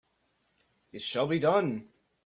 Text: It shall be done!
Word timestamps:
It 0.91 1.03
shall 1.03 1.27
be 1.27 1.37
done! 1.37 1.87